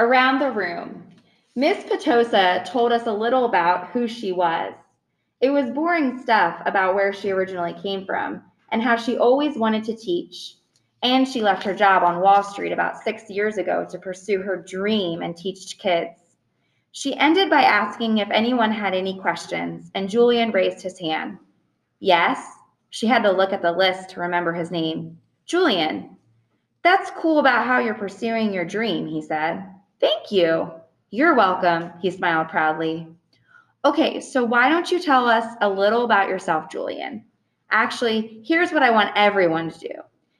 Around 0.00 0.38
the 0.38 0.50
room. 0.50 1.02
Miss 1.56 1.84
Petosa 1.84 2.64
told 2.64 2.90
us 2.90 3.06
a 3.06 3.12
little 3.12 3.44
about 3.44 3.90
who 3.90 4.08
she 4.08 4.32
was. 4.32 4.72
It 5.42 5.50
was 5.50 5.70
boring 5.72 6.22
stuff 6.22 6.62
about 6.64 6.94
where 6.94 7.12
she 7.12 7.30
originally 7.30 7.74
came 7.74 8.06
from 8.06 8.42
and 8.72 8.80
how 8.80 8.96
she 8.96 9.18
always 9.18 9.58
wanted 9.58 9.84
to 9.84 9.94
teach. 9.94 10.54
And 11.02 11.28
she 11.28 11.42
left 11.42 11.64
her 11.64 11.74
job 11.74 12.02
on 12.02 12.22
Wall 12.22 12.42
Street 12.42 12.72
about 12.72 13.02
six 13.02 13.28
years 13.28 13.58
ago 13.58 13.86
to 13.90 13.98
pursue 13.98 14.40
her 14.40 14.64
dream 14.66 15.20
and 15.20 15.36
teach 15.36 15.76
kids. 15.78 16.18
She 16.92 17.14
ended 17.16 17.50
by 17.50 17.60
asking 17.60 18.16
if 18.16 18.30
anyone 18.30 18.72
had 18.72 18.94
any 18.94 19.20
questions, 19.20 19.90
and 19.94 20.08
Julian 20.08 20.50
raised 20.50 20.80
his 20.80 20.98
hand. 20.98 21.36
Yes, 21.98 22.42
she 22.88 23.06
had 23.06 23.22
to 23.24 23.32
look 23.32 23.52
at 23.52 23.60
the 23.60 23.72
list 23.72 24.08
to 24.10 24.20
remember 24.20 24.54
his 24.54 24.70
name. 24.70 25.18
Julian. 25.44 26.16
That's 26.82 27.10
cool 27.18 27.38
about 27.38 27.66
how 27.66 27.80
you're 27.80 27.92
pursuing 27.92 28.54
your 28.54 28.64
dream, 28.64 29.06
he 29.06 29.20
said. 29.20 29.62
Thank 30.00 30.32
you. 30.32 30.70
You're 31.10 31.34
welcome, 31.34 31.92
he 32.00 32.10
smiled 32.10 32.48
proudly. 32.48 33.06
Okay, 33.84 34.20
so 34.20 34.44
why 34.44 34.68
don't 34.68 34.90
you 34.90 35.00
tell 35.00 35.28
us 35.28 35.56
a 35.60 35.68
little 35.68 36.04
about 36.04 36.28
yourself, 36.28 36.70
Julian? 36.70 37.24
Actually, 37.70 38.42
here's 38.44 38.72
what 38.72 38.82
I 38.82 38.90
want 38.90 39.12
everyone 39.16 39.70
to 39.70 39.78
do 39.78 39.94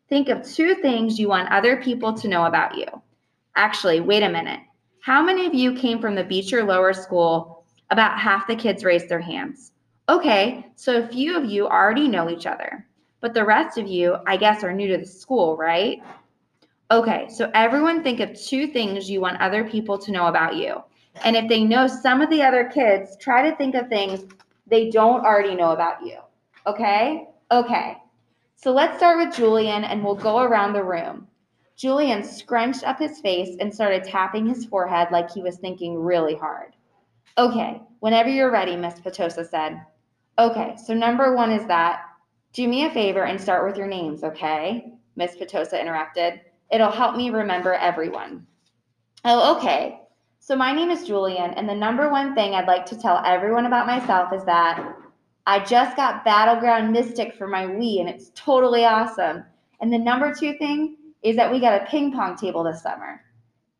think 0.09 0.29
of 0.29 0.45
two 0.45 0.75
things 0.75 1.21
you 1.21 1.29
want 1.29 1.53
other 1.53 1.77
people 1.77 2.13
to 2.13 2.27
know 2.27 2.47
about 2.47 2.77
you. 2.77 2.87
Actually, 3.55 4.01
wait 4.01 4.25
a 4.25 4.29
minute. 4.29 4.61
How 5.03 5.23
many 5.23 5.47
of 5.47 5.55
you 5.55 5.75
came 5.75 6.01
from 6.01 6.17
the 6.17 6.25
Beecher 6.25 6.65
Lower 6.65 6.93
School? 6.93 7.65
About 7.91 8.19
half 8.19 8.47
the 8.47 8.57
kids 8.57 8.85
raised 8.85 9.09
their 9.09 9.21
hands. 9.21 9.73
Okay, 10.09 10.67
so 10.75 10.99
a 10.99 11.07
few 11.07 11.37
of 11.37 11.45
you 11.45 11.67
already 11.67 12.09
know 12.09 12.29
each 12.29 12.47
other, 12.47 12.87
but 13.21 13.35
the 13.35 13.45
rest 13.45 13.79
of 13.79 13.87
you, 13.87 14.17
I 14.27 14.37
guess, 14.37 14.65
are 14.65 14.73
new 14.73 14.89
to 14.89 14.99
the 14.99 15.07
school, 15.07 15.57
right? 15.57 16.03
Okay, 16.91 17.29
so 17.29 17.51
everyone 17.55 18.03
think 18.03 18.19
of 18.19 18.35
two 18.35 18.67
things 18.67 19.09
you 19.09 19.21
want 19.21 19.41
other 19.41 19.69
people 19.69 19.97
to 19.99 20.11
know 20.11 20.27
about 20.27 20.57
you. 20.57 20.83
And 21.25 21.37
if 21.37 21.49
they 21.49 21.63
know 21.63 21.87
some 21.87 22.21
of 22.21 22.31
the 22.31 22.43
other 22.43 22.65
kids, 22.65 23.17
try 23.21 23.49
to 23.49 23.57
think 23.57 23.77
of 23.77 23.89
things 23.89 24.25
they 24.67 24.91
don't 24.91 25.25
already 25.25 25.55
know 25.55 25.71
about 25.71 26.05
you. 26.05 26.19
Okay? 26.67 27.29
Okay. 27.53 27.97
So 28.57 28.73
let's 28.73 28.97
start 28.97 29.19
with 29.19 29.37
Julian 29.37 29.85
and 29.85 30.03
we'll 30.03 30.15
go 30.17 30.41
around 30.41 30.73
the 30.73 30.83
room. 30.83 31.29
Julian 31.77 32.23
scrunched 32.23 32.85
up 32.85 32.99
his 32.99 33.21
face 33.21 33.57
and 33.61 33.73
started 33.73 34.05
tapping 34.05 34.47
his 34.47 34.67
forehead 34.67 35.09
like 35.11 35.31
he 35.31 35.43
was 35.43 35.57
thinking 35.57 35.97
really 35.97 36.35
hard. 36.35 36.75
Okay, 37.39 37.81
whenever 38.01 38.29
you're 38.29 38.51
ready, 38.51 38.77
Miss 38.77 39.01
Petosa 39.01 39.49
said. 39.49 39.81
Okay, 40.39 40.75
so 40.85 40.93
number 40.93 41.35
one 41.35 41.51
is 41.51 41.67
that. 41.69 42.03
Do 42.53 42.67
me 42.69 42.85
a 42.85 42.91
favor 42.91 43.25
and 43.25 43.41
start 43.41 43.67
with 43.67 43.79
your 43.79 43.87
names, 43.87 44.25
okay? 44.25 44.93
Miss 45.17 45.37
Petosa 45.37 45.81
interrupted. 45.81 46.41
It'll 46.71 46.91
help 46.91 47.17
me 47.17 47.31
remember 47.31 47.75
everyone. 47.75 48.47
Oh, 49.25 49.57
okay. 49.57 50.01
So 50.39 50.57
my 50.57 50.73
name 50.73 50.91
is 50.91 51.07
Julian, 51.07 51.53
and 51.55 51.69
the 51.69 51.75
number 51.75 52.11
one 52.11 52.35
thing 52.35 52.55
I'd 52.55 52.67
like 52.67 52.87
to 52.87 52.99
tell 52.99 53.23
everyone 53.25 53.67
about 53.67 53.87
myself 53.87 54.33
is 54.33 54.45
that 54.45 54.97
I 55.47 55.59
just 55.65 55.97
got 55.97 56.25
Battleground 56.25 56.93
Mystic 56.93 57.35
for 57.35 57.47
my 57.47 57.67
Wii, 57.67 58.01
and 58.01 58.09
it's 58.09 58.31
totally 58.35 58.85
awesome. 58.85 59.45
And 59.81 59.93
the 59.93 59.99
number 59.99 60.35
two 60.35 60.57
thing 60.59 60.97
is 61.23 61.37
that 61.37 61.51
we 61.51 61.61
got 61.61 61.83
a 61.83 61.87
ping 61.87 62.13
pong 62.13 62.37
table 62.37 62.65
this 62.65 62.83
summer. 62.83 63.21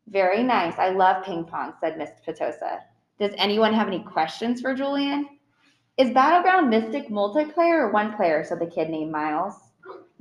Very 0.07 0.43
nice. 0.43 0.77
I 0.77 0.89
love 0.89 1.23
ping 1.23 1.45
pong, 1.45 1.73
said 1.79 1.97
Miss 1.97 2.11
Petosa. 2.27 2.81
Does 3.17 3.33
anyone 3.37 3.73
have 3.73 3.87
any 3.87 3.99
questions 3.99 4.61
for 4.61 4.75
Julian? 4.75 5.27
Is 5.97 6.11
Battleground 6.11 6.69
Mystic 6.69 7.07
multiplayer 7.09 7.79
or 7.79 7.91
one 7.91 8.15
player? 8.15 8.43
said 8.43 8.59
the 8.59 8.65
kid 8.65 8.89
named 8.89 9.11
Miles. 9.11 9.70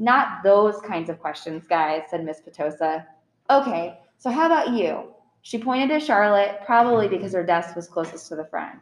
Not 0.01 0.43
those 0.43 0.81
kinds 0.81 1.11
of 1.11 1.21
questions, 1.21 1.67
guys, 1.69 2.05
said 2.09 2.25
Miss 2.25 2.41
Petosa. 2.41 3.05
Okay, 3.51 3.99
so 4.17 4.31
how 4.31 4.47
about 4.47 4.71
you? 4.71 5.13
She 5.43 5.59
pointed 5.59 5.91
to 5.91 6.01
Charlotte, 6.05 6.61
probably 6.65 7.07
because 7.07 7.35
her 7.35 7.45
desk 7.45 7.77
was 7.77 7.87
closest 7.87 8.27
to 8.29 8.37
the 8.37 8.47
front. 8.47 8.79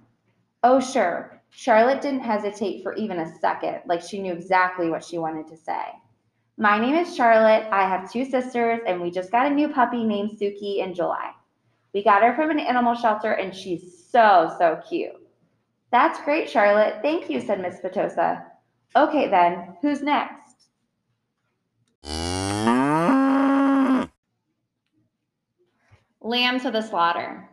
Oh, 0.62 0.78
sure. 0.78 1.42
Charlotte 1.50 2.00
didn't 2.00 2.20
hesitate 2.20 2.84
for 2.84 2.94
even 2.94 3.19
a 3.19 3.38
second, 3.41 3.81
like 3.87 4.00
she 4.00 4.22
knew 4.22 4.32
exactly 4.32 4.91
what 4.91 5.04
she 5.04 5.19
wanted 5.19 5.48
to 5.48 5.56
say. 5.56 5.82
My 6.56 6.78
name 6.78 6.94
is 6.94 7.16
Charlotte. 7.16 7.66
I 7.72 7.88
have 7.88 8.12
two 8.12 8.25
sisters, 8.25 8.81
and 8.87 9.00
we 9.00 9.10
just 9.10 9.32
got 9.32 9.50
a 9.50 9.54
new 9.54 9.69
puppy 9.69 10.04
named 10.04 10.38
Suki 10.38 10.78
in 10.84 10.94
July. 10.94 11.32
We 11.94 12.04
got 12.04 12.22
her 12.22 12.34
from 12.37 12.50
an 12.50 12.60
animal 12.60 12.94
shelter, 12.94 13.32
and 13.32 13.53
she's 13.53 14.06
so, 14.09 14.54
so 14.56 14.81
cute. 14.88 15.16
That's 15.91 16.21
great, 16.21 16.48
Charlotte. 16.48 17.00
Thank 17.03 17.28
you, 17.28 17.41
said 17.41 17.60
Miss 17.60 17.81
Petosa. 17.81 18.44
Okay, 18.94 19.28
then, 19.28 19.76
who's 19.82 20.00
next? 20.00 20.47
Lamb 26.28 26.61
to 26.61 26.71
the 26.71 26.83
slaughter. 26.83 27.49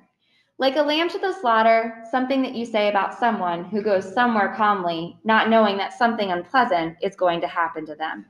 Like 0.57 0.75
a 0.75 0.81
lamb 0.81 1.07
to 1.07 1.17
the 1.17 1.31
slaughter, 1.31 2.03
something 2.11 2.41
that 2.41 2.55
you 2.55 2.65
say 2.65 2.89
about 2.89 3.17
someone 3.17 3.63
who 3.63 3.81
goes 3.81 4.13
somewhere 4.13 4.53
calmly, 4.53 5.17
not 5.23 5.49
knowing 5.49 5.77
that 5.77 5.97
something 5.97 6.29
unpleasant 6.29 6.97
is 7.01 7.15
going 7.15 7.39
to 7.39 7.47
happen 7.47 7.85
to 7.85 7.95
them. 7.95 8.25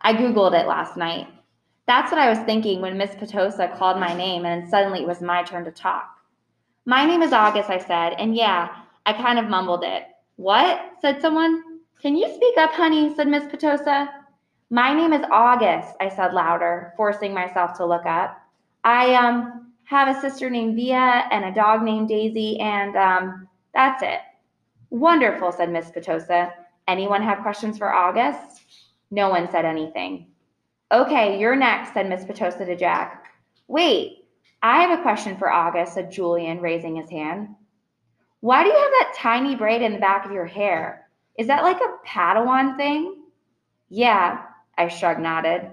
I 0.00 0.12
Googled 0.14 0.56
it 0.56 0.68
last 0.68 0.96
night. 0.96 1.26
That's 1.88 2.12
what 2.12 2.20
I 2.20 2.30
was 2.30 2.38
thinking 2.38 2.80
when 2.80 2.96
Miss 2.96 3.10
Petosa 3.16 3.76
called 3.76 3.98
my 3.98 4.14
name 4.14 4.46
and 4.46 4.68
suddenly 4.68 5.00
it 5.00 5.08
was 5.08 5.20
my 5.20 5.42
turn 5.42 5.64
to 5.64 5.72
talk. 5.72 6.16
My 6.86 7.04
name 7.04 7.22
is 7.22 7.32
August, 7.32 7.68
I 7.68 7.78
said, 7.78 8.10
and 8.20 8.36
yeah, 8.36 8.68
I 9.04 9.14
kind 9.14 9.40
of 9.40 9.48
mumbled 9.48 9.82
it. 9.82 10.04
What? 10.36 10.92
said 11.00 11.20
someone. 11.20 11.80
Can 12.00 12.14
you 12.16 12.32
speak 12.32 12.56
up, 12.56 12.70
honey? 12.70 13.12
said 13.16 13.26
Miss 13.26 13.46
Petosa. 13.46 14.10
My 14.70 14.94
name 14.94 15.12
is 15.12 15.26
August, 15.32 15.96
I 16.00 16.08
said 16.08 16.34
louder, 16.34 16.94
forcing 16.96 17.34
myself 17.34 17.76
to 17.78 17.84
look 17.84 18.06
up. 18.06 18.38
I 18.84 19.14
um 19.16 19.71
have 19.84 20.14
a 20.14 20.20
sister 20.20 20.48
named 20.48 20.76
Via 20.76 21.26
and 21.30 21.44
a 21.44 21.54
dog 21.54 21.82
named 21.82 22.08
Daisy, 22.08 22.58
and 22.60 22.96
um, 22.96 23.48
that's 23.74 24.02
it. 24.02 24.20
Wonderful, 24.90 25.52
said 25.52 25.70
Miss 25.70 25.90
Petosa. 25.90 26.52
Anyone 26.88 27.22
have 27.22 27.42
questions 27.42 27.78
for 27.78 27.92
August? 27.92 28.62
No 29.10 29.28
one 29.28 29.50
said 29.50 29.64
anything. 29.64 30.26
Okay, 30.90 31.38
you're 31.38 31.56
next, 31.56 31.94
said 31.94 32.08
Miss 32.08 32.24
Petosa 32.24 32.66
to 32.66 32.76
Jack. 32.76 33.26
Wait, 33.68 34.24
I 34.62 34.82
have 34.82 34.98
a 34.98 35.02
question 35.02 35.36
for 35.36 35.50
August, 35.50 35.94
said 35.94 36.12
Julian, 36.12 36.60
raising 36.60 36.96
his 36.96 37.10
hand. 37.10 37.48
Why 38.40 38.62
do 38.62 38.68
you 38.68 38.74
have 38.74 38.90
that 39.00 39.14
tiny 39.16 39.54
braid 39.54 39.82
in 39.82 39.92
the 39.92 39.98
back 39.98 40.26
of 40.26 40.32
your 40.32 40.46
hair? 40.46 41.08
Is 41.38 41.46
that 41.46 41.62
like 41.62 41.78
a 41.78 42.06
Padawan 42.06 42.76
thing? 42.76 43.22
Yeah, 43.88 44.42
I 44.76 44.88
shrugged 44.88 45.20
nodded. 45.20 45.70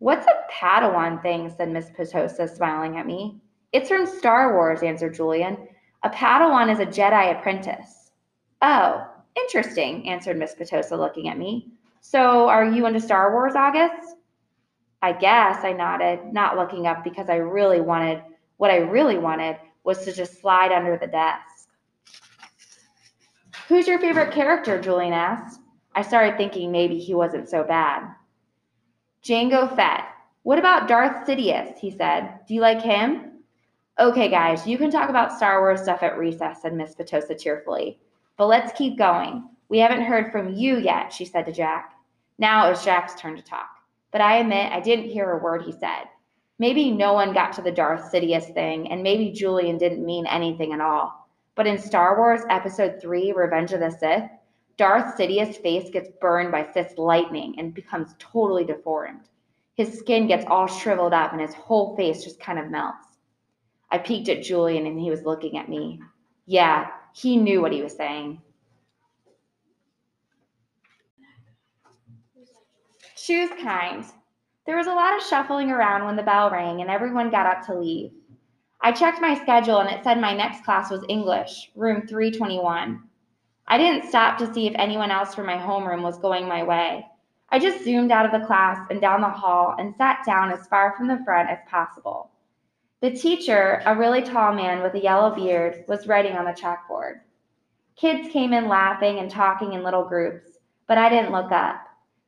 What's 0.00 0.26
a 0.26 0.52
Padawan 0.52 1.20
thing? 1.22 1.52
said 1.56 1.70
Miss 1.70 1.90
Petosa, 1.90 2.48
smiling 2.48 2.98
at 2.98 3.06
me. 3.06 3.40
It's 3.72 3.88
from 3.88 4.06
Star 4.06 4.54
Wars, 4.54 4.82
answered 4.82 5.14
Julian. 5.14 5.56
A 6.04 6.10
Padawan 6.10 6.72
is 6.72 6.78
a 6.78 6.86
Jedi 6.86 7.36
apprentice. 7.36 8.12
Oh, 8.62 9.06
interesting, 9.36 10.08
answered 10.08 10.38
Miss 10.38 10.54
Petosa, 10.54 10.96
looking 10.96 11.28
at 11.28 11.36
me. 11.36 11.72
So 12.00 12.48
are 12.48 12.64
you 12.64 12.86
into 12.86 13.00
Star 13.00 13.32
Wars, 13.32 13.54
August? 13.56 14.16
I 15.02 15.12
guess, 15.12 15.64
I 15.64 15.72
nodded, 15.72 16.32
not 16.32 16.56
looking 16.56 16.86
up 16.86 17.02
because 17.02 17.28
I 17.28 17.36
really 17.36 17.80
wanted, 17.80 18.22
what 18.56 18.70
I 18.70 18.76
really 18.76 19.18
wanted 19.18 19.56
was 19.84 20.04
to 20.04 20.12
just 20.12 20.40
slide 20.40 20.70
under 20.70 20.96
the 20.96 21.06
desk. 21.08 21.68
Who's 23.68 23.86
your 23.88 23.98
favorite 23.98 24.32
character? 24.32 24.80
Julian 24.80 25.12
asked. 25.12 25.60
I 25.94 26.02
started 26.02 26.36
thinking 26.36 26.70
maybe 26.70 26.98
he 26.98 27.14
wasn't 27.14 27.48
so 27.48 27.64
bad. 27.64 28.08
Jango 29.28 29.76
Fett. 29.76 30.04
What 30.44 30.58
about 30.58 30.88
Darth 30.88 31.26
Sidious? 31.26 31.76
He 31.76 31.90
said. 31.90 32.40
Do 32.48 32.54
you 32.54 32.62
like 32.62 32.80
him? 32.80 33.42
Okay, 33.98 34.30
guys, 34.30 34.66
you 34.66 34.78
can 34.78 34.90
talk 34.90 35.10
about 35.10 35.34
Star 35.34 35.60
Wars 35.60 35.82
stuff 35.82 36.02
at 36.02 36.16
recess, 36.16 36.62
said 36.62 36.72
Miss 36.72 36.94
Petosa 36.94 37.38
cheerfully. 37.38 37.98
But 38.38 38.46
let's 38.46 38.72
keep 38.72 38.96
going. 38.96 39.46
We 39.68 39.80
haven't 39.80 40.06
heard 40.06 40.32
from 40.32 40.54
you 40.54 40.78
yet, 40.78 41.12
she 41.12 41.26
said 41.26 41.44
to 41.44 41.52
Jack. 41.52 41.92
Now 42.38 42.66
it 42.66 42.70
was 42.70 42.82
Jack's 42.82 43.20
turn 43.20 43.36
to 43.36 43.42
talk. 43.42 43.68
But 44.12 44.22
I 44.22 44.38
admit 44.38 44.72
I 44.72 44.80
didn't 44.80 45.10
hear 45.10 45.32
a 45.32 45.42
word 45.42 45.60
he 45.60 45.72
said. 45.72 46.04
Maybe 46.58 46.90
no 46.90 47.12
one 47.12 47.34
got 47.34 47.52
to 47.52 47.62
the 47.62 47.70
Darth 47.70 48.10
Sidious 48.10 48.54
thing, 48.54 48.90
and 48.90 49.02
maybe 49.02 49.30
Julian 49.30 49.76
didn't 49.76 50.06
mean 50.06 50.26
anything 50.26 50.72
at 50.72 50.80
all. 50.80 51.28
But 51.54 51.66
in 51.66 51.76
Star 51.76 52.16
Wars 52.16 52.40
Episode 52.48 52.98
3, 53.02 53.32
Revenge 53.32 53.74
of 53.74 53.80
the 53.80 53.90
Sith, 53.90 54.30
Darth 54.78 55.18
Sidious' 55.18 55.60
face 55.60 55.90
gets 55.90 56.08
burned 56.20 56.52
by 56.52 56.64
Sith 56.72 56.96
lightning 56.96 57.56
and 57.58 57.74
becomes 57.74 58.14
totally 58.20 58.64
deformed. 58.64 59.28
His 59.74 59.98
skin 59.98 60.28
gets 60.28 60.44
all 60.46 60.68
shriveled 60.68 61.12
up 61.12 61.32
and 61.32 61.40
his 61.40 61.52
whole 61.52 61.96
face 61.96 62.22
just 62.22 62.38
kind 62.38 62.60
of 62.60 62.70
melts. 62.70 63.18
I 63.90 63.98
peeked 63.98 64.28
at 64.28 64.44
Julian 64.44 64.86
and 64.86 64.98
he 64.98 65.10
was 65.10 65.24
looking 65.24 65.58
at 65.58 65.68
me. 65.68 66.00
Yeah, 66.46 66.90
he 67.12 67.36
knew 67.36 67.60
what 67.60 67.72
he 67.72 67.82
was 67.82 67.96
saying. 67.96 68.40
Choose 73.16 73.50
kind. 73.60 74.04
There 74.64 74.76
was 74.76 74.86
a 74.86 74.94
lot 74.94 75.16
of 75.16 75.24
shuffling 75.24 75.72
around 75.72 76.04
when 76.04 76.14
the 76.14 76.22
bell 76.22 76.50
rang 76.50 76.82
and 76.82 76.90
everyone 76.90 77.30
got 77.30 77.46
up 77.46 77.66
to 77.66 77.74
leave. 77.74 78.12
I 78.80 78.92
checked 78.92 79.20
my 79.20 79.34
schedule 79.34 79.80
and 79.80 79.90
it 79.90 80.04
said 80.04 80.20
my 80.20 80.34
next 80.34 80.64
class 80.64 80.88
was 80.88 81.04
English, 81.08 81.72
room 81.74 82.06
321. 82.06 83.07
I 83.70 83.76
didn't 83.76 84.08
stop 84.08 84.38
to 84.38 84.52
see 84.54 84.66
if 84.66 84.74
anyone 84.76 85.10
else 85.10 85.34
from 85.34 85.44
my 85.44 85.58
homeroom 85.58 86.02
was 86.02 86.18
going 86.18 86.48
my 86.48 86.62
way. 86.62 87.06
I 87.50 87.58
just 87.58 87.84
zoomed 87.84 88.10
out 88.10 88.24
of 88.24 88.32
the 88.32 88.46
class 88.46 88.86
and 88.88 88.98
down 88.98 89.20
the 89.20 89.28
hall 89.28 89.74
and 89.78 89.94
sat 89.94 90.24
down 90.24 90.50
as 90.50 90.66
far 90.68 90.94
from 90.96 91.06
the 91.06 91.20
front 91.22 91.50
as 91.50 91.58
possible. 91.68 92.30
The 93.02 93.10
teacher, 93.10 93.82
a 93.84 93.94
really 93.94 94.22
tall 94.22 94.54
man 94.54 94.82
with 94.82 94.94
a 94.94 95.02
yellow 95.02 95.34
beard, 95.34 95.84
was 95.86 96.06
writing 96.06 96.32
on 96.32 96.46
the 96.46 96.52
chalkboard. 96.52 97.20
Kids 97.94 98.32
came 98.32 98.54
in 98.54 98.68
laughing 98.68 99.18
and 99.18 99.30
talking 99.30 99.74
in 99.74 99.82
little 99.82 100.04
groups, 100.04 100.58
but 100.86 100.96
I 100.96 101.10
didn't 101.10 101.32
look 101.32 101.52
up. 101.52 101.84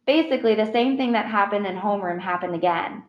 Basically, 0.07 0.55
the 0.55 0.71
same 0.71 0.99
thing 0.99 1.13
that 1.13 1.25
happened 1.25 1.67
in 1.67 1.77
homeroom 1.77 2.21
happened 2.21 2.55
again. 2.55 3.03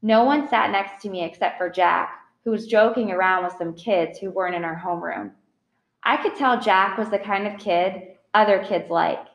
No 0.00 0.24
one 0.24 0.48
sat 0.48 0.70
next 0.70 1.02
to 1.02 1.10
me 1.10 1.24
except 1.24 1.58
for 1.58 1.68
Jack, 1.68 2.20
who 2.42 2.52
was 2.52 2.66
joking 2.66 3.10
around 3.10 3.44
with 3.44 3.58
some 3.58 3.74
kids 3.74 4.18
who 4.18 4.30
weren't 4.30 4.54
in 4.54 4.64
our 4.64 4.80
homeroom. 4.82 5.32
I 6.08 6.16
could 6.18 6.36
tell 6.36 6.60
Jack 6.60 6.96
was 6.96 7.10
the 7.10 7.18
kind 7.18 7.48
of 7.48 7.58
kid 7.58 8.14
other 8.32 8.64
kids 8.64 8.88
like. 8.90 9.26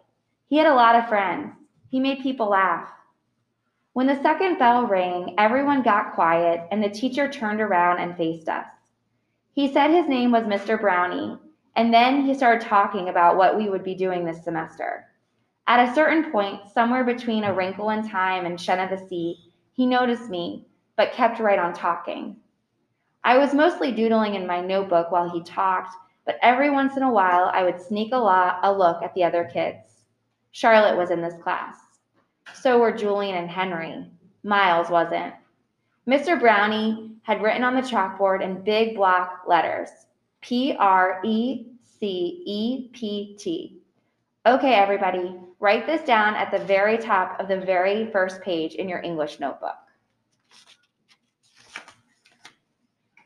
He 0.48 0.56
had 0.56 0.68
a 0.68 0.74
lot 0.74 0.96
of 0.96 1.10
friends. 1.10 1.52
He 1.90 2.00
made 2.00 2.24
people 2.24 2.48
laugh. 2.48 2.90
When 3.92 4.08
the 4.08 4.22
second 4.22 4.58
bell 4.58 4.88
rang, 4.88 5.36
everyone 5.38 5.84
got 5.84 6.14
quiet 6.14 6.66
and 6.72 6.82
the 6.82 6.90
teacher 6.90 7.30
turned 7.30 7.60
around 7.60 8.00
and 8.00 8.16
faced 8.16 8.48
us. 8.48 8.66
He 9.52 9.74
said 9.74 9.92
his 9.92 10.08
name 10.08 10.32
was 10.32 10.44
Mr. 10.44 10.80
Brownie, 10.80 11.38
and 11.76 11.94
then 11.94 12.26
he 12.26 12.34
started 12.34 12.66
talking 12.66 13.10
about 13.10 13.36
what 13.36 13.58
we 13.58 13.70
would 13.70 13.84
be 13.84 13.94
doing 13.94 14.24
this 14.24 14.42
semester. 14.42 15.08
At 15.68 15.90
a 15.90 15.94
certain 15.94 16.32
point, 16.32 16.62
somewhere 16.74 17.04
between 17.04 17.44
A 17.44 17.54
Wrinkle 17.54 17.90
in 17.90 18.08
Time 18.08 18.46
and 18.46 18.60
Shen 18.60 18.80
of 18.80 18.98
the 18.98 19.06
Sea, 19.10 19.38
he 19.74 19.86
noticed 19.86 20.30
me, 20.30 20.68
but 20.96 21.12
kept 21.12 21.42
right 21.42 21.60
on 21.60 21.74
talking. 21.74 22.38
I 23.26 23.38
was 23.38 23.54
mostly 23.54 23.92
doodling 23.92 24.36
in 24.36 24.48
my 24.48 24.62
notebook 24.62 25.12
while 25.12 25.30
he 25.30 25.44
talked, 25.44 25.94
but 26.26 26.38
every 26.42 26.70
once 26.70 26.98
in 26.98 27.04
a 27.04 27.12
while 27.12 27.50
I 27.54 27.64
would 27.64 27.82
sneak 27.82 28.14
a, 28.14 28.18
lot, 28.18 28.60
a 28.64 28.72
look 28.72 29.02
at 29.02 29.14
the 29.14 29.24
other 29.24 29.50
kids. 29.52 30.04
Charlotte 30.52 30.98
was 30.98 31.12
in 31.12 31.22
this 31.22 31.42
class. 31.42 31.76
So 32.54 32.80
were 32.80 32.92
Julian 32.92 33.36
and 33.36 33.50
Henry. 33.50 34.06
Miles 34.44 34.90
wasn't. 34.90 35.34
Mr. 36.08 36.40
Brownie 36.40 37.12
had 37.24 37.42
written 37.42 37.64
on 37.64 37.76
the 37.76 37.82
chalkboard 37.82 38.44
in 38.44 38.64
big 38.64 38.96
block 38.96 39.44
letters 39.48 39.90
P 40.42 40.76
R 40.78 41.22
E 41.24 41.68
C 42.00 42.44
E 42.46 42.90
P 42.94 43.36
T. 43.40 43.78
Okay, 44.46 44.74
everybody, 44.74 45.36
write 45.60 45.86
this 45.86 46.02
down 46.02 46.34
at 46.34 46.52
the 46.52 46.66
very 46.66 46.98
top 46.98 47.40
of 47.40 47.48
the 47.48 47.60
very 47.60 48.12
first 48.12 48.42
page 48.42 48.74
in 48.74 48.90
your 48.90 49.02
English 49.02 49.40
notebook. 49.40 49.76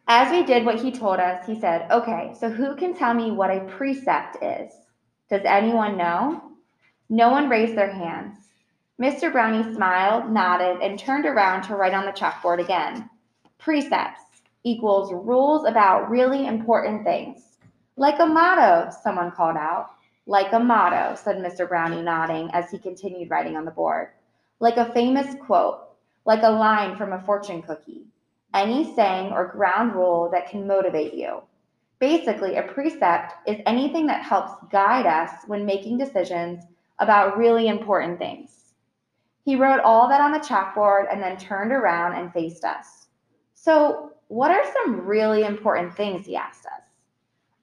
As 0.08 0.32
we 0.32 0.44
did 0.44 0.66
what 0.66 0.80
he 0.80 0.92
told 0.92 1.20
us, 1.20 1.48
he 1.48 1.60
said, 1.60 1.90
Okay, 1.92 2.36
so 2.40 2.50
who 2.50 2.76
can 2.76 2.94
tell 2.94 3.14
me 3.14 3.32
what 3.32 3.50
a 3.50 3.62
precept 3.62 4.38
is? 4.44 4.72
Does 5.30 5.42
anyone 5.46 5.98
know? 5.98 6.44
No 7.10 7.30
one 7.30 7.50
raised 7.50 7.76
their 7.76 7.92
hands. 7.92 8.38
Mr. 9.02 9.32
Brownie 9.32 9.74
smiled, 9.74 10.32
nodded, 10.32 10.82
and 10.82 10.98
turned 10.98 11.26
around 11.26 11.64
to 11.64 11.76
write 11.76 11.94
on 11.94 12.06
the 12.06 12.12
chalkboard 12.12 12.64
again. 12.64 13.10
Precepts 13.58 14.22
equals 14.64 15.12
rules 15.12 15.66
about 15.66 16.10
really 16.10 16.46
important 16.46 17.04
things. 17.04 17.58
Like 17.98 18.20
a 18.20 18.26
motto, 18.26 18.92
someone 19.04 19.32
called 19.32 19.58
out. 19.58 19.90
Like 20.28 20.54
a 20.54 20.60
motto, 20.60 21.16
said 21.16 21.38
Mr. 21.38 21.68
Brownie, 21.68 22.02
nodding 22.02 22.50
as 22.54 22.70
he 22.70 22.78
continued 22.78 23.30
writing 23.32 23.58
on 23.58 23.66
the 23.66 23.72
board. 23.72 24.10
Like 24.60 24.78
a 24.78 24.94
famous 24.94 25.36
quote, 25.46 25.82
like 26.26 26.44
a 26.44 26.50
line 26.50 26.96
from 26.96 27.14
a 27.14 27.22
fortune 27.22 27.62
cookie. 27.64 28.06
Any 28.56 28.96
saying 28.96 29.34
or 29.34 29.50
ground 29.50 29.94
rule 29.94 30.30
that 30.32 30.50
can 30.50 30.66
motivate 30.66 31.14
you. 31.14 31.42
Basically, 32.00 32.56
a 32.56 32.64
precept 32.64 33.34
is 33.46 33.58
anything 33.66 34.08
that 34.08 34.24
helps 34.24 34.54
guide 34.72 35.06
us 35.06 35.30
when 35.48 35.66
making 35.66 35.98
decisions 35.98 36.64
about 37.00 37.38
really 37.38 37.68
important 37.68 38.18
things. 38.18 38.74
He 39.44 39.58
wrote 39.58 39.82
all 39.82 40.08
that 40.08 40.22
on 40.22 40.32
the 40.32 40.40
chalkboard 40.40 41.12
and 41.12 41.22
then 41.22 41.38
turned 41.38 41.74
around 41.74 42.14
and 42.14 42.32
faced 42.32 42.64
us. 42.64 43.08
So, 43.56 44.12
what 44.30 44.52
are 44.52 44.64
some 44.74 45.02
really 45.02 45.44
important 45.44 45.94
things? 45.94 46.26
He 46.26 46.38
asked 46.38 46.66
us. 46.66 46.82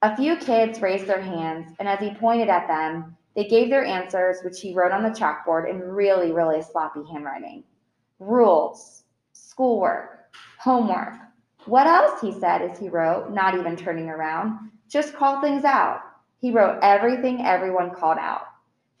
A 0.03 0.15
few 0.15 0.35
kids 0.37 0.79
raised 0.79 1.07
their 1.07 1.21
hands, 1.21 1.73
and 1.79 1.87
as 1.87 1.99
he 1.99 2.13
pointed 2.13 2.49
at 2.49 2.67
them, 2.67 3.17
they 3.35 3.45
gave 3.45 3.69
their 3.71 3.83
answers, 3.83 4.41
which 4.43 4.61
he 4.61 4.75
wrote 4.75 4.91
on 4.91 5.01
the 5.01 5.09
chalkboard 5.09 5.67
in 5.67 5.79
really, 5.79 6.31
really 6.31 6.61
sloppy 6.61 7.01
handwriting. 7.11 7.63
Rules, 8.19 9.03
schoolwork, 9.31 10.22
homework. 10.63 11.13
What 11.65 11.87
else? 11.87 12.21
He 12.21 12.31
said 12.31 12.61
as 12.61 12.79
he 12.79 12.87
wrote, 12.87 13.31
not 13.31 13.55
even 13.55 13.75
turning 13.75 14.09
around. 14.09 14.71
Just 14.87 15.13
call 15.13 15.41
things 15.41 15.65
out. 15.65 15.99
He 16.39 16.51
wrote 16.51 16.79
everything 16.81 17.45
everyone 17.45 17.93
called 17.93 18.17
out 18.17 18.43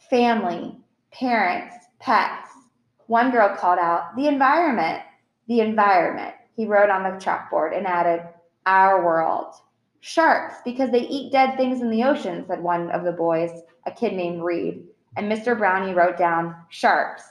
family, 0.09 0.77
parents, 1.11 1.75
pets, 1.99 2.49
one 3.07 3.31
girl 3.31 3.55
called 3.55 3.79
out, 3.79 4.15
The 4.17 4.27
environment, 4.27 5.01
the 5.47 5.61
environment. 5.61 6.35
He 6.55 6.65
wrote 6.65 6.89
on 6.89 7.03
the 7.03 7.17
chalkboard 7.17 7.75
and 7.75 7.87
added, 7.87 8.27
Our 8.65 9.03
world. 9.03 9.55
Sharks, 10.01 10.55
because 10.65 10.91
they 10.91 11.07
eat 11.07 11.31
dead 11.31 11.55
things 11.55 11.81
in 11.81 11.89
the 11.89 12.03
ocean, 12.03 12.43
said 12.45 12.61
one 12.61 12.91
of 12.91 13.05
the 13.05 13.13
boys, 13.13 13.51
a 13.85 13.91
kid 13.91 14.13
named 14.13 14.43
Reid. 14.43 14.83
And 15.15 15.31
Mr. 15.31 15.57
Brownie 15.57 15.93
wrote 15.93 16.17
down, 16.17 16.55
Sharks. 16.69 17.23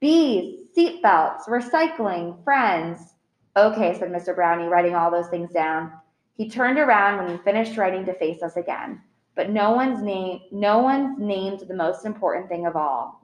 Bees, 0.00 0.68
seatbelts, 0.76 1.48
recycling, 1.48 2.44
friends. 2.44 3.13
Okay, 3.56 3.96
said 3.98 4.10
Mr. 4.10 4.34
Brownie, 4.34 4.66
writing 4.66 4.94
all 4.94 5.10
those 5.10 5.28
things 5.28 5.52
down. 5.52 5.92
He 6.36 6.50
turned 6.50 6.78
around 6.78 7.18
when 7.18 7.30
he 7.30 7.42
finished 7.44 7.76
writing 7.76 8.04
to 8.06 8.14
face 8.14 8.42
us 8.42 8.56
again. 8.56 9.00
But 9.36 9.50
no 9.50 9.72
one's 9.72 10.02
name 10.02 10.40
no 10.50 10.78
one's 10.78 11.18
named 11.18 11.60
the 11.60 11.74
most 11.74 12.04
important 12.04 12.48
thing 12.48 12.66
of 12.66 12.76
all. 12.76 13.22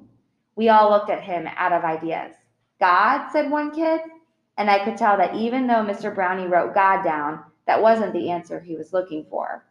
We 0.57 0.69
all 0.69 0.91
looked 0.91 1.11
at 1.11 1.23
him 1.23 1.49
out 1.57 1.73
of 1.73 1.85
ideas. 1.85 2.35
God, 2.79 3.31
said 3.31 3.51
one 3.51 3.71
kid. 3.73 4.01
And 4.57 4.71
I 4.71 4.85
could 4.85 4.97
tell 4.97 5.17
that 5.17 5.35
even 5.35 5.67
though 5.67 5.85
Mr. 5.85 6.15
Brownie 6.15 6.47
wrote 6.47 6.75
God 6.75 7.03
down, 7.03 7.43
that 7.67 7.81
wasn't 7.81 8.13
the 8.13 8.31
answer 8.31 8.61
he 8.61 8.77
was 8.77 8.93
looking 8.93 9.25
for. 9.31 9.65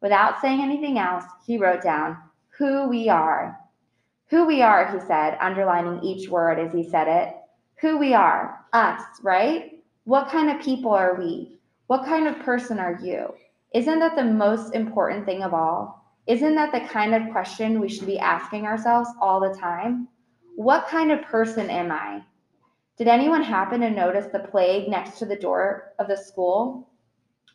Without 0.00 0.40
saying 0.40 0.60
anything 0.60 0.98
else, 0.98 1.24
he 1.46 1.58
wrote 1.58 1.82
down, 1.82 2.16
Who 2.58 2.88
we 2.88 3.08
are. 3.08 3.58
Who 4.28 4.46
we 4.46 4.62
are, 4.62 4.90
he 4.90 5.06
said, 5.06 5.36
underlining 5.40 6.02
each 6.02 6.28
word 6.28 6.58
as 6.58 6.72
he 6.72 6.82
said 6.82 7.06
it. 7.06 7.36
Who 7.80 7.98
we 7.98 8.14
are. 8.14 8.64
Us, 8.72 9.02
right? 9.22 9.71
What 10.04 10.28
kind 10.28 10.50
of 10.50 10.60
people 10.60 10.90
are 10.90 11.14
we? 11.14 11.60
What 11.86 12.04
kind 12.04 12.26
of 12.26 12.40
person 12.40 12.80
are 12.80 12.98
you? 13.00 13.34
Isn't 13.72 14.00
that 14.00 14.16
the 14.16 14.24
most 14.24 14.74
important 14.74 15.24
thing 15.24 15.44
of 15.44 15.54
all? 15.54 16.04
Isn't 16.26 16.56
that 16.56 16.72
the 16.72 16.80
kind 16.80 17.14
of 17.14 17.30
question 17.30 17.78
we 17.78 17.88
should 17.88 18.06
be 18.06 18.18
asking 18.18 18.66
ourselves 18.66 19.08
all 19.20 19.38
the 19.38 19.56
time? 19.56 20.08
What 20.56 20.88
kind 20.88 21.12
of 21.12 21.22
person 21.22 21.70
am 21.70 21.92
I? 21.92 22.22
Did 22.98 23.06
anyone 23.06 23.44
happen 23.44 23.80
to 23.80 23.90
notice 23.90 24.26
the 24.26 24.40
plague 24.40 24.88
next 24.88 25.20
to 25.20 25.24
the 25.24 25.36
door 25.36 25.92
of 26.00 26.08
the 26.08 26.16
school? 26.16 26.90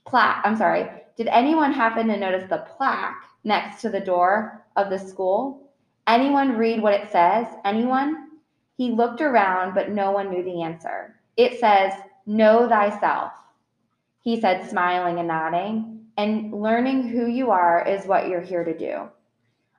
Plaque, 0.06 0.42
I'm 0.46 0.56
sorry. 0.56 0.90
Did 1.18 1.28
anyone 1.28 1.74
happen 1.74 2.08
to 2.08 2.18
notice 2.18 2.50
the 2.50 2.66
plaque 2.78 3.24
next 3.44 3.82
to 3.82 3.90
the 3.90 4.00
door 4.00 4.66
of 4.78 4.90
the 4.90 4.98
school? 4.98 5.70
Anyone 6.08 6.58
read 6.58 6.82
what 6.82 6.94
it 6.94 7.12
says? 7.12 7.48
Anyone? 7.66 8.30
He 8.78 8.92
looked 8.92 9.20
around, 9.20 9.74
but 9.74 9.92
no 9.92 10.12
one 10.12 10.30
knew 10.30 10.44
the 10.44 10.62
answer. 10.62 11.16
It 11.36 11.60
says, 11.60 11.94
Know 12.30 12.68
thyself. 12.68 13.32
He 14.22 14.42
said, 14.42 14.70
smiling 14.70 15.18
and 15.18 15.30
nodding, 15.30 16.08
and 16.18 16.52
learning 16.52 17.08
who 17.08 17.26
you 17.26 17.52
are 17.52 17.88
is 17.88 18.06
what 18.06 18.28
you're 18.28 18.42
here 18.42 18.66
to 18.66 18.78
do. 18.78 19.08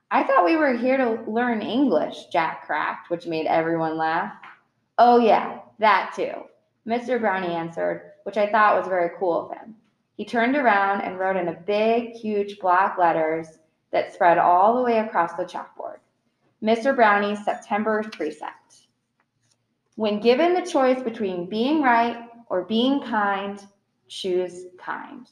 I 0.09 0.23
thought 0.23 0.45
we 0.45 0.55
were 0.55 0.73
here 0.73 0.97
to 0.97 1.29
learn 1.29 1.61
English, 1.61 2.25
Jack 2.31 2.65
cracked, 2.65 3.11
which 3.11 3.27
made 3.27 3.45
everyone 3.45 3.97
laugh. 3.97 4.33
Oh, 4.97 5.19
yeah, 5.19 5.59
that 5.77 6.13
too, 6.15 6.31
Mr. 6.87 7.19
Brownie 7.19 7.53
answered, 7.53 8.13
which 8.23 8.37
I 8.37 8.49
thought 8.49 8.79
was 8.79 8.87
very 8.87 9.11
cool 9.19 9.45
of 9.45 9.55
him. 9.55 9.75
He 10.17 10.25
turned 10.25 10.55
around 10.55 11.01
and 11.01 11.19
wrote 11.19 11.37
in 11.37 11.49
a 11.49 11.53
big, 11.53 12.13
huge 12.13 12.57
block 12.57 12.97
letters 12.97 13.59
that 13.91 14.11
spread 14.11 14.39
all 14.39 14.75
the 14.75 14.81
way 14.81 14.97
across 14.97 15.33
the 15.33 15.45
chalkboard. 15.45 15.99
Mr. 16.63 16.95
Brownie's 16.95 17.45
September 17.45 18.03
precept. 18.11 18.87
When 19.95 20.19
given 20.19 20.55
the 20.55 20.65
choice 20.65 21.03
between 21.03 21.47
being 21.47 21.83
right 21.83 22.28
or 22.49 22.63
being 22.65 23.01
kind, 23.01 23.63
choose 24.07 24.65
kind. 24.77 25.27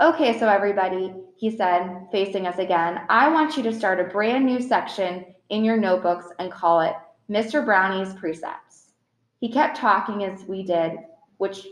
Okay, 0.00 0.38
so 0.38 0.48
everybody, 0.48 1.14
he 1.36 1.50
said, 1.50 2.08
facing 2.10 2.46
us 2.46 2.58
again, 2.58 3.02
I 3.08 3.28
want 3.28 3.56
you 3.56 3.62
to 3.62 3.72
start 3.72 4.00
a 4.00 4.04
brand 4.12 4.44
new 4.44 4.60
section 4.60 5.24
in 5.50 5.64
your 5.64 5.76
notebooks 5.76 6.26
and 6.38 6.50
call 6.50 6.80
it 6.80 6.94
Mr. 7.30 7.64
Brownie's 7.64 8.12
Precepts. 8.14 8.92
He 9.38 9.48
kept 9.52 9.76
talking 9.76 10.24
as 10.24 10.44
we 10.44 10.64
did, 10.64 10.98
which 11.38 11.66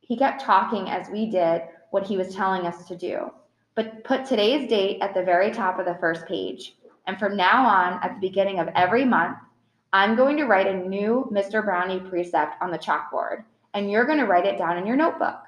he 0.00 0.16
kept 0.16 0.40
talking 0.40 0.88
as 0.90 1.08
we 1.08 1.28
did 1.28 1.62
what 1.90 2.06
he 2.06 2.16
was 2.16 2.34
telling 2.34 2.66
us 2.66 2.86
to 2.86 2.96
do. 2.96 3.30
But 3.74 4.04
put 4.04 4.24
today's 4.24 4.68
date 4.68 5.00
at 5.00 5.14
the 5.14 5.22
very 5.22 5.50
top 5.50 5.78
of 5.78 5.86
the 5.86 5.98
first 6.00 6.26
page. 6.26 6.76
And 7.06 7.18
from 7.18 7.36
now 7.36 7.66
on, 7.66 8.00
at 8.02 8.14
the 8.14 8.28
beginning 8.28 8.60
of 8.60 8.68
every 8.76 9.04
month, 9.04 9.38
I'm 9.92 10.14
going 10.14 10.36
to 10.36 10.46
write 10.46 10.68
a 10.68 10.88
new 10.88 11.28
Mr. 11.32 11.64
Brownie 11.64 12.00
precept 12.00 12.56
on 12.60 12.70
the 12.70 12.78
chalkboard, 12.78 13.44
and 13.74 13.90
you're 13.90 14.06
going 14.06 14.18
to 14.18 14.26
write 14.26 14.46
it 14.46 14.58
down 14.58 14.78
in 14.78 14.86
your 14.86 14.96
notebook. 14.96 15.38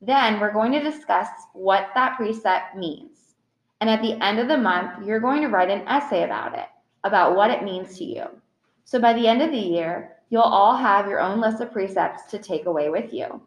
Then 0.00 0.40
we're 0.40 0.52
going 0.52 0.72
to 0.72 0.82
discuss 0.82 1.28
what 1.52 1.88
that 1.94 2.16
precept 2.16 2.76
means. 2.76 3.34
And 3.80 3.88
at 3.88 4.02
the 4.02 4.22
end 4.22 4.38
of 4.38 4.48
the 4.48 4.56
month, 4.56 5.06
you're 5.06 5.20
going 5.20 5.42
to 5.42 5.48
write 5.48 5.70
an 5.70 5.86
essay 5.88 6.24
about 6.24 6.56
it, 6.56 6.66
about 7.04 7.36
what 7.36 7.50
it 7.50 7.64
means 7.64 7.96
to 7.98 8.04
you. 8.04 8.24
So 8.84 9.00
by 9.00 9.12
the 9.12 9.26
end 9.26 9.42
of 9.42 9.50
the 9.50 9.58
year, 9.58 10.16
you'll 10.30 10.42
all 10.42 10.76
have 10.76 11.08
your 11.08 11.20
own 11.20 11.40
list 11.40 11.60
of 11.60 11.72
precepts 11.72 12.24
to 12.30 12.38
take 12.38 12.66
away 12.66 12.88
with 12.88 13.12
you. 13.12 13.42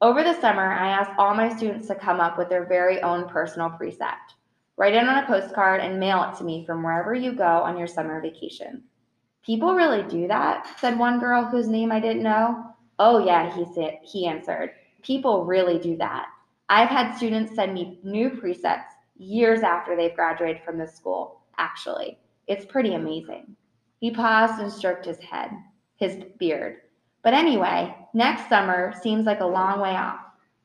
Over 0.00 0.22
the 0.22 0.40
summer, 0.40 0.72
I 0.72 0.90
asked 0.90 1.18
all 1.18 1.34
my 1.34 1.54
students 1.54 1.88
to 1.88 1.94
come 1.94 2.20
up 2.20 2.38
with 2.38 2.48
their 2.48 2.66
very 2.66 3.02
own 3.02 3.28
personal 3.28 3.70
precept. 3.70 4.34
Write 4.76 4.94
it 4.94 5.06
on 5.06 5.24
a 5.24 5.26
postcard 5.26 5.80
and 5.80 5.98
mail 5.98 6.22
it 6.22 6.38
to 6.38 6.44
me 6.44 6.64
from 6.64 6.84
wherever 6.84 7.12
you 7.12 7.32
go 7.32 7.44
on 7.44 7.76
your 7.76 7.88
summer 7.88 8.20
vacation. 8.20 8.84
People 9.48 9.72
really 9.72 10.02
do 10.02 10.28
that? 10.28 10.66
said 10.78 10.98
one 10.98 11.18
girl 11.18 11.42
whose 11.42 11.68
name 11.68 11.90
I 11.90 12.00
didn't 12.00 12.22
know. 12.22 12.66
Oh, 12.98 13.24
yeah, 13.24 13.50
he, 13.56 13.64
said, 13.74 13.98
he 14.02 14.26
answered. 14.26 14.72
People 15.02 15.46
really 15.46 15.78
do 15.78 15.96
that. 15.96 16.26
I've 16.68 16.90
had 16.90 17.16
students 17.16 17.54
send 17.54 17.72
me 17.72 17.98
new 18.02 18.28
precepts 18.28 18.92
years 19.16 19.62
after 19.62 19.96
they've 19.96 20.14
graduated 20.14 20.60
from 20.62 20.76
the 20.76 20.86
school, 20.86 21.40
actually. 21.56 22.18
It's 22.46 22.66
pretty 22.66 22.92
amazing. 22.92 23.56
He 24.00 24.10
paused 24.10 24.60
and 24.60 24.70
stroked 24.70 25.06
his 25.06 25.18
head, 25.20 25.50
his 25.96 26.22
beard. 26.38 26.82
But 27.22 27.32
anyway, 27.32 27.96
next 28.12 28.50
summer 28.50 28.92
seems 29.00 29.24
like 29.24 29.40
a 29.40 29.46
long 29.46 29.80
way 29.80 29.96
off. 29.96 30.20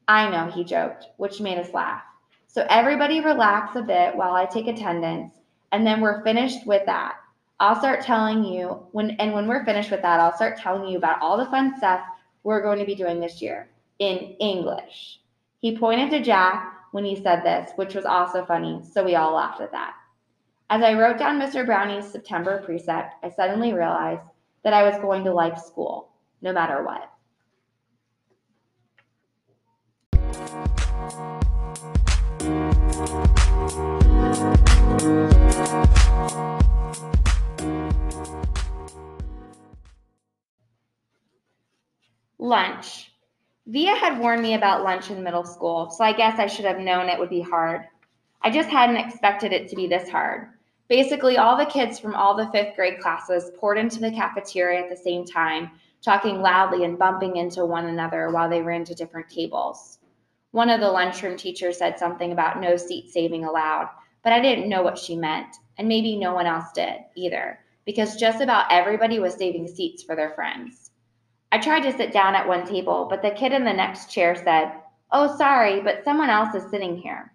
I 0.09 0.29
know, 0.29 0.51
he 0.51 0.65
joked, 0.65 1.05
which 1.15 1.39
made 1.39 1.57
us 1.57 1.73
laugh. 1.73 2.03
So 2.47 2.65
everybody 2.69 3.21
relax 3.21 3.77
a 3.77 3.81
bit 3.81 4.13
while 4.13 4.33
I 4.33 4.45
take 4.45 4.67
attendance, 4.67 5.35
and 5.71 5.87
then 5.87 6.01
we're 6.01 6.21
finished 6.25 6.67
with 6.67 6.85
that. 6.87 7.15
I'll 7.60 7.79
start 7.79 8.01
telling 8.01 8.43
you 8.43 8.88
when 8.91 9.12
and 9.12 9.33
when 9.33 9.48
we're 9.48 9.65
finished 9.65 9.91
with 9.91 10.01
that, 10.01 10.19
I'll 10.19 10.36
start 10.36 10.57
telling 10.57 10.88
you 10.88 10.98
about 10.98 11.22
all 11.22 11.38
the 11.38 11.45
fun 11.45 11.77
stuff 11.77 12.01
we're 12.43 12.62
going 12.62 12.79
to 12.79 12.86
be 12.86 12.95
doing 12.95 13.19
this 13.19 13.41
year 13.41 13.69
in 14.00 14.36
English. 14.39 15.19
He 15.60 15.77
pointed 15.77 16.10
to 16.12 16.24
Jack 16.24 16.74
when 16.91 17.05
he 17.05 17.15
said 17.15 17.43
this, 17.43 17.72
which 17.75 17.95
was 17.95 18.05
also 18.05 18.45
funny, 18.45 18.81
so 18.91 19.03
we 19.03 19.15
all 19.15 19.33
laughed 19.33 19.62
at 19.62 19.72
that. 19.72 19.93
As 20.69 20.81
I 20.81 20.93
wrote 20.93 21.17
down 21.17 21.39
Mr. 21.39 21.65
Brownie's 21.65 22.12
September 22.12 22.62
precept, 22.65 23.13
I 23.24 23.29
suddenly 23.29 23.74
realized 23.74 24.22
that 24.63 24.74
I 24.74 24.83
was 24.83 25.00
going 25.00 25.24
to 25.25 25.33
like 25.33 25.57
school, 25.57 26.10
no 26.41 26.51
matter 26.51 26.83
what. 26.83 27.10
Lunch. 42.43 43.10
Via 43.67 43.96
had 43.96 44.20
warned 44.20 44.41
me 44.41 44.53
about 44.53 44.84
lunch 44.84 45.10
in 45.10 45.24
middle 45.24 45.46
school, 45.46 45.89
so 45.89 46.03
I 46.03 46.12
guess 46.12 46.39
I 46.39 46.48
should 46.48 46.65
have 46.65 46.79
known 46.79 47.08
it 47.08 47.17
would 47.17 47.29
be 47.29 47.41
hard. 47.41 47.88
I 48.41 48.51
just 48.51 48.67
hadn't 48.67 48.98
expected 48.98 49.53
it 49.53 49.70
to 49.70 49.77
be 49.77 49.88
this 49.88 50.10
hard. 50.10 50.50
Basically, 50.89 51.38
all 51.38 51.55
the 51.55 51.65
kids 51.65 51.98
from 51.98 52.13
all 52.13 52.36
the 52.36 52.50
fifth 52.51 52.75
grade 52.75 53.00
classes 53.00 53.51
poured 53.58 53.77
into 53.77 54.01
the 54.01 54.12
cafeteria 54.12 54.82
at 54.82 54.89
the 54.89 54.98
same 54.98 55.24
time, 55.24 55.72
talking 56.01 56.41
loudly 56.41 56.84
and 56.84 57.00
bumping 57.00 57.38
into 57.38 57.65
one 57.65 57.86
another 57.86 58.29
while 58.32 58.50
they 58.50 58.62
ran 58.62 58.84
to 58.84 58.93
different 58.93 59.29
tables. 59.29 60.00
One 60.51 60.70
of 60.70 60.82
the 60.82 60.91
lunchroom 60.91 61.38
teachers 61.38 61.77
said 61.77 61.98
something 61.98 62.34
about 62.34 62.60
no 62.60 62.75
seat 62.75 63.10
saving 63.10 63.46
allowed, 63.46 63.88
but 64.22 64.34
I 64.34 64.41
didn't 64.41 64.67
know 64.67 64.84
what 64.84 65.00
she 65.00 65.15
meant, 65.15 65.55
and 65.77 65.87
maybe 65.87 66.17
no 66.17 66.33
one 66.33 66.45
else 66.45 66.71
did 66.73 66.99
either, 67.15 67.59
because 67.85 68.15
just 68.15 68.41
about 68.41 68.71
everybody 68.71 69.19
was 69.19 69.33
saving 69.33 69.67
seats 69.67 70.03
for 70.03 70.15
their 70.15 70.31
friends. 70.31 70.91
I 71.51 71.59
tried 71.59 71.81
to 71.81 71.95
sit 71.95 72.11
down 72.11 72.35
at 72.35 72.47
one 72.47 72.65
table, 72.65 73.07
but 73.09 73.21
the 73.21 73.31
kid 73.31 73.53
in 73.53 73.63
the 73.63 73.73
next 73.73 74.11
chair 74.11 74.35
said, 74.35 74.71
Oh, 75.11 75.37
sorry, 75.37 75.81
but 75.81 76.03
someone 76.03 76.29
else 76.29 76.55
is 76.55 76.69
sitting 76.71 76.97
here. 76.97 77.31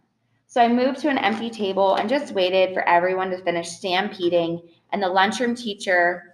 So 0.48 0.60
I 0.60 0.68
moved 0.68 0.98
to 1.00 1.08
an 1.08 1.18
empty 1.18 1.50
table 1.50 1.94
and 1.94 2.08
just 2.08 2.32
waited 2.32 2.74
for 2.74 2.88
everyone 2.88 3.30
to 3.30 3.42
finish 3.42 3.68
stampeding 3.68 4.62
and 4.92 5.02
the 5.02 5.08
lunchroom 5.08 5.54
teacher 5.54 6.24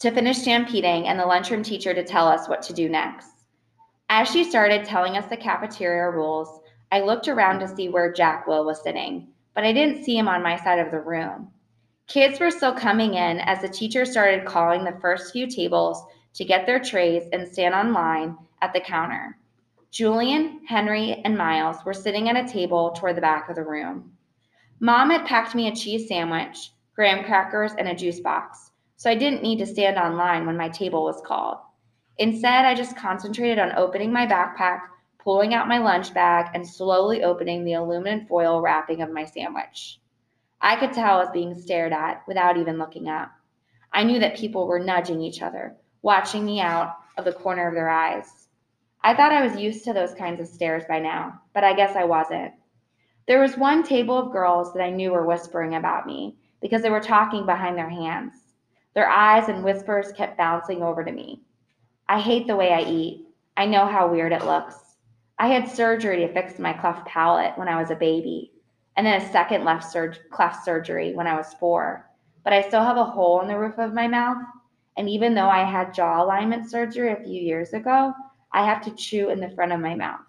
to 0.00 0.10
finish 0.10 0.38
stampeding 0.38 1.06
and 1.06 1.20
the 1.20 1.26
lunchroom 1.26 1.62
teacher 1.62 1.94
to 1.94 2.02
tell 2.02 2.26
us 2.26 2.48
what 2.48 2.62
to 2.62 2.72
do 2.72 2.88
next. 2.88 3.28
As 4.08 4.30
she 4.30 4.44
started 4.44 4.84
telling 4.84 5.16
us 5.16 5.26
the 5.26 5.36
cafeteria 5.36 6.10
rules, 6.10 6.60
I 6.90 7.00
looked 7.00 7.28
around 7.28 7.60
to 7.60 7.68
see 7.68 7.88
where 7.88 8.12
Jack 8.12 8.46
Will 8.46 8.64
was 8.64 8.82
sitting, 8.82 9.28
but 9.54 9.64
I 9.64 9.72
didn't 9.72 10.04
see 10.04 10.16
him 10.16 10.28
on 10.28 10.42
my 10.42 10.56
side 10.56 10.78
of 10.78 10.90
the 10.90 11.00
room. 11.00 11.50
Kids 12.06 12.38
were 12.38 12.50
still 12.50 12.74
coming 12.74 13.14
in 13.14 13.40
as 13.40 13.60
the 13.60 13.68
teacher 13.68 14.04
started 14.04 14.44
calling 14.44 14.84
the 14.84 14.98
first 15.00 15.32
few 15.32 15.46
tables 15.46 16.04
to 16.34 16.44
get 16.44 16.66
their 16.66 16.80
trays 16.80 17.24
and 17.32 17.48
stand 17.48 17.74
on 17.74 17.92
line 17.92 18.36
at 18.60 18.72
the 18.72 18.80
counter. 18.80 19.38
Julian, 19.90 20.60
Henry, 20.66 21.22
and 21.24 21.38
Miles 21.38 21.76
were 21.84 21.94
sitting 21.94 22.28
at 22.28 22.36
a 22.36 22.52
table 22.52 22.90
toward 22.90 23.16
the 23.16 23.20
back 23.20 23.48
of 23.48 23.54
the 23.54 23.62
room. 23.62 24.12
Mom 24.80 25.10
had 25.10 25.24
packed 25.24 25.54
me 25.54 25.68
a 25.68 25.74
cheese 25.74 26.08
sandwich, 26.08 26.72
graham 26.94 27.24
crackers, 27.24 27.72
and 27.78 27.88
a 27.88 27.94
juice 27.94 28.20
box, 28.20 28.72
so 28.96 29.08
I 29.08 29.14
didn't 29.14 29.42
need 29.42 29.58
to 29.60 29.66
stand 29.66 29.96
on 29.96 30.16
line 30.16 30.46
when 30.46 30.56
my 30.56 30.68
table 30.68 31.04
was 31.04 31.22
called. 31.24 31.58
Instead, 32.18 32.64
I 32.64 32.74
just 32.74 32.96
concentrated 32.96 33.58
on 33.58 33.72
opening 33.76 34.12
my 34.12 34.26
backpack, 34.26 34.80
pulling 35.24 35.54
out 35.54 35.66
my 35.66 35.78
lunch 35.78 36.12
bag, 36.12 36.50
and 36.54 36.68
slowly 36.68 37.24
opening 37.24 37.64
the 37.64 37.72
aluminum 37.72 38.26
foil 38.26 38.60
wrapping 38.60 39.00
of 39.00 39.10
my 39.10 39.24
sandwich. 39.24 39.98
I 40.60 40.76
could 40.76 40.92
tell 40.92 41.16
I 41.16 41.24
was 41.24 41.30
being 41.32 41.54
stared 41.54 41.92
at 41.92 42.22
without 42.28 42.58
even 42.58 42.78
looking 42.78 43.08
up. 43.08 43.32
I 43.92 44.04
knew 44.04 44.20
that 44.20 44.36
people 44.36 44.66
were 44.66 44.78
nudging 44.78 45.22
each 45.22 45.40
other, 45.40 45.74
watching 46.02 46.44
me 46.44 46.60
out 46.60 46.96
of 47.16 47.24
the 47.24 47.32
corner 47.32 47.66
of 47.66 47.74
their 47.74 47.88
eyes. 47.88 48.48
I 49.02 49.14
thought 49.14 49.32
I 49.32 49.42
was 49.42 49.56
used 49.56 49.84
to 49.84 49.92
those 49.92 50.14
kinds 50.14 50.40
of 50.40 50.46
stares 50.46 50.84
by 50.88 50.98
now, 50.98 51.40
but 51.54 51.64
I 51.64 51.74
guess 51.74 51.96
I 51.96 52.04
wasn't. 52.04 52.52
There 53.26 53.40
was 53.40 53.56
one 53.56 53.82
table 53.82 54.18
of 54.18 54.32
girls 54.32 54.72
that 54.74 54.82
I 54.82 54.90
knew 54.90 55.12
were 55.12 55.26
whispering 55.26 55.74
about 55.74 56.06
me 56.06 56.36
because 56.60 56.82
they 56.82 56.90
were 56.90 57.00
talking 57.00 57.46
behind 57.46 57.78
their 57.78 57.88
hands. 57.88 58.34
Their 58.94 59.08
eyes 59.08 59.48
and 59.48 59.64
whispers 59.64 60.12
kept 60.12 60.38
bouncing 60.38 60.82
over 60.82 61.02
to 61.02 61.12
me. 61.12 61.40
I 62.08 62.20
hate 62.20 62.46
the 62.46 62.56
way 62.56 62.72
I 62.72 62.82
eat. 62.82 63.26
I 63.56 63.66
know 63.66 63.86
how 63.86 64.06
weird 64.08 64.32
it 64.32 64.44
looks. 64.44 64.83
I 65.38 65.48
had 65.48 65.68
surgery 65.68 66.18
to 66.18 66.32
fix 66.32 66.58
my 66.58 66.72
cleft 66.72 67.06
palate 67.06 67.56
when 67.58 67.68
I 67.68 67.80
was 67.80 67.90
a 67.90 67.96
baby, 67.96 68.52
and 68.96 69.06
then 69.06 69.20
a 69.20 69.32
second 69.32 69.64
left 69.64 69.84
sur- 69.90 70.14
cleft 70.30 70.64
surgery 70.64 71.14
when 71.14 71.26
I 71.26 71.36
was 71.36 71.54
four. 71.54 72.08
But 72.42 72.52
I 72.52 72.62
still 72.62 72.82
have 72.82 72.96
a 72.96 73.04
hole 73.04 73.40
in 73.40 73.48
the 73.48 73.58
roof 73.58 73.78
of 73.78 73.94
my 73.94 74.06
mouth 74.08 74.38
and 74.96 75.08
even 75.08 75.34
though 75.34 75.48
I 75.48 75.64
had 75.64 75.94
jaw 75.94 76.22
alignment 76.22 76.70
surgery 76.70 77.12
a 77.12 77.16
few 77.16 77.40
years 77.40 77.72
ago, 77.72 78.12
I 78.52 78.64
have 78.64 78.82
to 78.84 78.94
chew 78.94 79.30
in 79.30 79.40
the 79.40 79.50
front 79.50 79.72
of 79.72 79.80
my 79.80 79.94
mouth. 79.94 80.20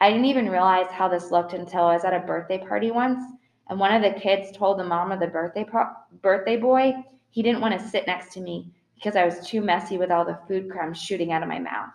I 0.00 0.10
didn't 0.10 0.24
even 0.24 0.50
realize 0.50 0.88
how 0.90 1.06
this 1.08 1.30
looked 1.30 1.52
until 1.52 1.84
I 1.84 1.94
was 1.94 2.04
at 2.04 2.14
a 2.14 2.26
birthday 2.26 2.58
party 2.58 2.90
once, 2.90 3.22
and 3.68 3.78
one 3.78 3.94
of 3.94 4.02
the 4.02 4.18
kids 4.18 4.56
told 4.56 4.78
the 4.78 4.84
mom 4.84 5.12
of 5.12 5.20
the 5.20 5.28
birthday 5.28 5.64
pro- 5.64 5.92
birthday 6.20 6.56
boy 6.56 6.94
he 7.30 7.42
didn't 7.42 7.60
want 7.60 7.78
to 7.78 7.88
sit 7.88 8.06
next 8.06 8.32
to 8.34 8.40
me 8.40 8.72
because 8.96 9.14
I 9.14 9.24
was 9.24 9.46
too 9.46 9.60
messy 9.60 9.96
with 9.96 10.10
all 10.10 10.24
the 10.24 10.38
food 10.48 10.68
crumbs 10.70 11.00
shooting 11.00 11.32
out 11.32 11.42
of 11.42 11.48
my 11.48 11.60
mouth. 11.60 11.90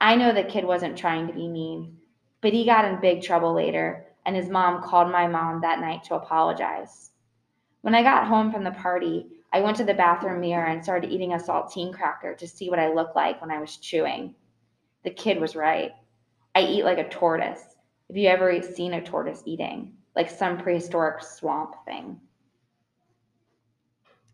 I 0.00 0.14
know 0.14 0.32
the 0.32 0.44
kid 0.44 0.64
wasn't 0.64 0.98
trying 0.98 1.26
to 1.26 1.32
be 1.32 1.48
mean, 1.48 1.96
but 2.42 2.52
he 2.52 2.66
got 2.66 2.84
in 2.84 3.00
big 3.00 3.22
trouble 3.22 3.54
later, 3.54 4.06
and 4.26 4.36
his 4.36 4.50
mom 4.50 4.82
called 4.82 5.10
my 5.10 5.26
mom 5.26 5.62
that 5.62 5.80
night 5.80 6.04
to 6.04 6.16
apologize. 6.16 7.12
When 7.80 7.94
I 7.94 8.02
got 8.02 8.26
home 8.26 8.52
from 8.52 8.64
the 8.64 8.72
party, 8.72 9.26
I 9.52 9.60
went 9.60 9.76
to 9.78 9.84
the 9.84 9.94
bathroom 9.94 10.40
mirror 10.40 10.66
and 10.66 10.82
started 10.82 11.10
eating 11.10 11.32
a 11.32 11.38
saltine 11.38 11.94
cracker 11.94 12.34
to 12.34 12.46
see 12.46 12.68
what 12.68 12.78
I 12.78 12.92
looked 12.92 13.16
like 13.16 13.40
when 13.40 13.50
I 13.50 13.60
was 13.60 13.78
chewing. 13.78 14.34
The 15.02 15.10
kid 15.10 15.40
was 15.40 15.56
right. 15.56 15.92
I 16.54 16.62
eat 16.62 16.84
like 16.84 16.98
a 16.98 17.08
tortoise. 17.08 17.76
Have 18.08 18.16
you 18.16 18.28
ever 18.28 18.60
seen 18.60 18.94
a 18.94 19.02
tortoise 19.02 19.42
eating? 19.46 19.94
Like 20.14 20.28
some 20.28 20.58
prehistoric 20.58 21.22
swamp 21.22 21.74
thing. 21.86 22.20